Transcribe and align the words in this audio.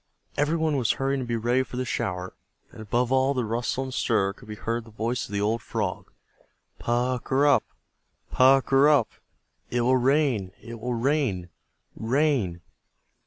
Everyone 0.35 0.77
was 0.77 0.93
hurrying 0.93 1.19
to 1.19 1.27
be 1.27 1.35
ready 1.35 1.61
for 1.61 1.77
the 1.77 1.85
shower, 1.85 2.33
and 2.71 2.81
above 2.81 3.11
all 3.11 3.35
the 3.35 3.45
rustle 3.45 3.83
and 3.83 3.93
stir 3.93 4.33
could 4.33 4.47
be 4.47 4.55
heard 4.55 4.83
the 4.83 4.89
voice 4.89 5.27
of 5.27 5.31
the 5.31 5.41
old 5.41 5.61
Frog, 5.61 6.11
"Pukr 6.79 7.31
r 7.33 7.37
rup! 7.41 7.63
Pukr 8.33 8.71
r 8.71 8.79
rup! 8.79 9.09
It 9.69 9.81
will 9.81 9.97
rain! 9.97 10.53
It 10.59 10.79
will 10.79 10.95
rain! 10.95 11.49
R 11.99 12.03
r 12.05 12.05
r 12.05 12.09
rain!" 12.13 12.61